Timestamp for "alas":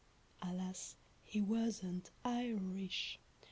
0.41-0.95